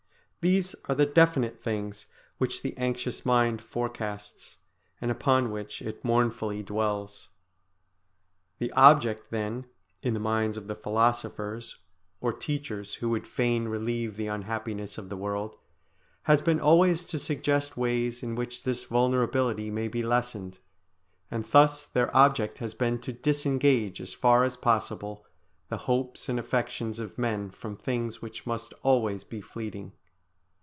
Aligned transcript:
These 0.43 0.75
are 0.85 0.95
the 0.95 1.05
definite 1.05 1.61
things 1.61 2.07
which 2.39 2.63
the 2.63 2.75
anxious 2.75 3.23
mind 3.23 3.61
forecasts, 3.61 4.57
and 4.99 5.11
upon 5.11 5.51
which 5.51 5.83
it 5.83 6.03
mournfully 6.03 6.63
dwells. 6.63 7.29
The 8.57 8.71
object 8.71 9.29
then 9.29 9.65
in 10.01 10.15
the 10.15 10.19
minds 10.19 10.57
of 10.57 10.65
the 10.65 10.73
philosophers 10.73 11.77
or 12.21 12.33
teachers 12.33 12.95
who 12.95 13.09
would 13.09 13.27
fain 13.27 13.67
relieve 13.67 14.15
the 14.17 14.25
unhappiness 14.25 14.97
of 14.97 15.09
the 15.09 15.15
world, 15.15 15.57
has 16.23 16.41
been 16.41 16.59
always 16.59 17.05
to 17.05 17.19
suggest 17.19 17.77
ways 17.77 18.23
in 18.23 18.33
which 18.33 18.63
this 18.63 18.85
vulnerability 18.85 19.69
may 19.69 19.87
be 19.87 20.01
lessened; 20.01 20.57
and 21.29 21.45
thus 21.45 21.85
their 21.85 22.17
object 22.17 22.57
has 22.57 22.73
been 22.73 22.97
to 23.01 23.13
disengage 23.13 24.01
as 24.01 24.15
far 24.15 24.43
as 24.43 24.57
possible 24.57 25.23
the 25.69 25.77
hopes 25.85 26.27
and 26.29 26.39
affections 26.39 26.97
of 26.97 27.15
men 27.19 27.51
from 27.51 27.75
things 27.75 28.23
which 28.23 28.47
must 28.47 28.73
always 28.81 29.23
be 29.23 29.39
fleeting. 29.39 29.91